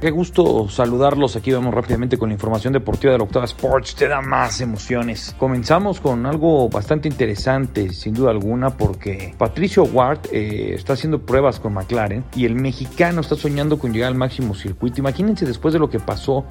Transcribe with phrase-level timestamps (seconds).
[0.00, 1.36] Qué gusto saludarlos.
[1.36, 3.94] Aquí vamos rápidamente con la información deportiva de la Octava Sports.
[3.94, 5.36] Te da más emociones.
[5.38, 11.60] Comenzamos con algo bastante interesante, sin duda alguna, porque Patricio Ward eh, está haciendo pruebas
[11.60, 15.00] con McLaren y el mexicano está soñando con llegar al máximo circuito.
[15.00, 16.46] Imagínense después de lo que pasó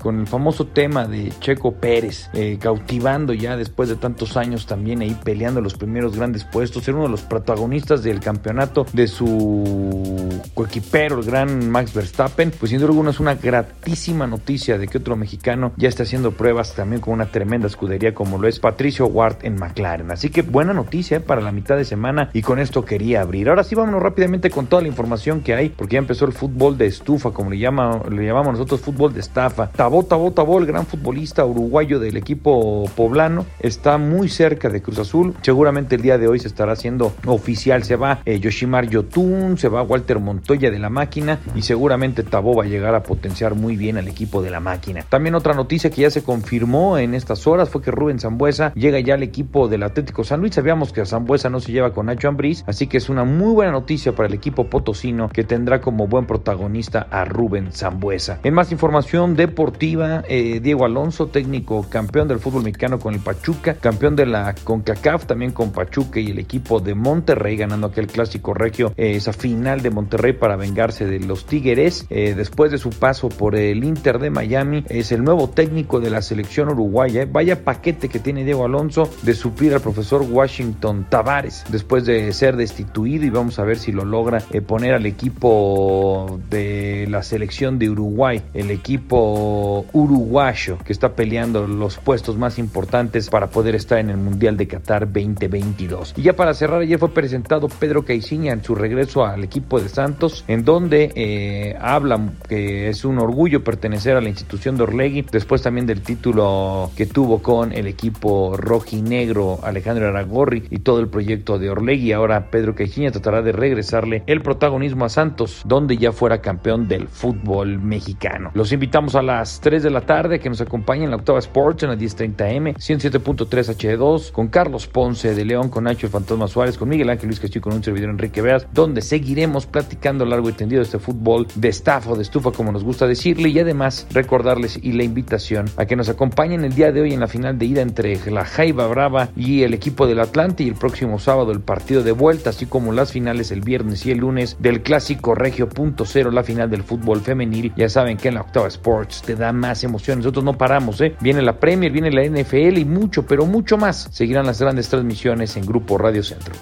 [0.00, 5.02] con el famoso tema de Checo Pérez, eh, cautivando ya después de tantos años también
[5.02, 10.11] ahí peleando los primeros grandes puestos, ser uno de los protagonistas del campeonato de su
[10.54, 14.98] coequipero, el gran Max Verstappen pues sin duda alguna es una gratísima noticia de que
[14.98, 19.06] otro mexicano ya está haciendo pruebas también con una tremenda escudería como lo es Patricio
[19.06, 20.10] Ward en McLaren.
[20.10, 23.48] Así que buena noticia para la mitad de semana y con esto quería abrir.
[23.48, 26.78] Ahora sí vámonos rápidamente con toda la información que hay porque ya empezó el fútbol
[26.78, 29.70] de estufa, como le, llama, le llamamos nosotros fútbol de estafa.
[29.70, 34.98] Tabó, Tabó, Tabó, el gran futbolista uruguayo del equipo poblano, está muy cerca de Cruz
[34.98, 35.34] Azul.
[35.42, 37.84] Seguramente el día de hoy se estará haciendo oficial.
[37.84, 42.56] Se va eh, Yoshimar Yotun, se va Walter Montoya de la máquina y seguramente Tabó
[42.56, 45.04] va a llegar a potenciar muy bien al equipo de la máquina.
[45.08, 48.98] También otra noticia que ya se confirmó en estas horas fue que Rubén Zambuesa llega
[48.98, 50.56] ya al equipo del Atlético San Luis.
[50.56, 53.70] Sabíamos que Zambuesa no se lleva con Nacho Ambriz, así que es una muy buena
[53.70, 58.40] noticia para el equipo potosino que tendrá como buen protagonista a Rubén Zambuesa.
[58.42, 63.74] En más información deportiva, eh, Diego Alonso, técnico campeón del fútbol mexicano con el Pachuca,
[63.74, 68.54] campeón de la CONCACAF también con Pachuca y el equipo de Monterrey ganando aquel clásico
[68.54, 72.06] regio, eh, esa final de Monterrey para vengarse de los Tigres.
[72.10, 76.10] Eh, después de su paso por el Inter de Miami, es el nuevo técnico de
[76.10, 77.26] la selección uruguaya.
[77.30, 82.56] Vaya paquete que tiene Diego Alonso de suplir al profesor Washington Tavares después de ser
[82.56, 87.78] destituido y vamos a ver si lo logra eh, poner al equipo de la selección
[87.78, 93.98] de Uruguay, el equipo uruguayo que está peleando los puestos más importantes para poder estar
[93.98, 96.14] en el Mundial de Qatar 2022.
[96.16, 99.88] Y ya para cerrar, ayer fue presentado Pedro Caiciña en su regreso al equipo de
[99.88, 105.26] Santos, en donde eh, habla que es un orgullo pertenecer a la institución de Orlegui,
[105.30, 111.08] después también del título que tuvo con el equipo rojinegro Alejandro Aragorri y todo el
[111.08, 112.12] proyecto de Orlegui.
[112.12, 117.08] Ahora Pedro Caixinha tratará de regresarle el protagonismo a Santos, donde ya fuera campeón del
[117.08, 118.50] fútbol mexicano.
[118.54, 121.82] Los invitamos a las 3 de la tarde que nos acompañen en la Octava Sports
[121.82, 126.78] en la 1030M, 107.3 H2, con Carlos Ponce de León, con Nacho el Fantasma Suárez,
[126.78, 130.52] con Miguel Ángel Luis Castillo, con un servidor Enrique Veas, donde seguiremos platicando largo y
[130.52, 134.92] tendido este fútbol de estafa de estufa, como nos gusta decirle, y además recordarles y
[134.92, 137.82] la invitación a que nos acompañen el día de hoy en la final de ida
[137.82, 142.02] entre la Jaiba Brava y el equipo del Atlante y el próximo sábado el partido
[142.02, 146.04] de vuelta, así como las finales el viernes y el lunes del clásico Regio Punto
[146.04, 147.72] Cero, la final del fútbol femenil.
[147.76, 150.24] Ya saben que en la Octava Sports te da más emociones.
[150.24, 151.16] Nosotros no paramos, ¿eh?
[151.20, 154.08] Viene la Premier, viene la NFL y mucho, pero mucho más.
[154.10, 156.54] Seguirán las grandes transmisiones en Grupo Radio Centro.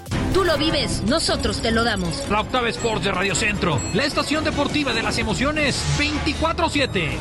[0.51, 2.25] Tú lo vives, nosotros te lo damos.
[2.29, 7.11] La Octava Sports de Radio Centro, la estación deportiva de las emociones 24-7.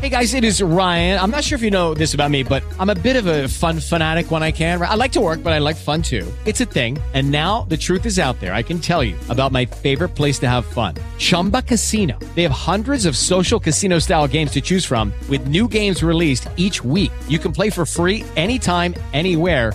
[0.00, 1.20] Hey guys, it is Ryan.
[1.20, 3.48] I'm not sure if you know this about me, but I'm a bit of a
[3.48, 4.80] fun fanatic when I can.
[4.80, 6.26] I like to work, but I like fun too.
[6.46, 6.96] It's a thing.
[7.12, 8.54] And now the truth is out there.
[8.54, 12.18] I can tell you about my favorite place to have fun Chumba Casino.
[12.34, 16.48] They have hundreds of social casino style games to choose from, with new games released
[16.56, 17.12] each week.
[17.28, 19.74] You can play for free anytime, anywhere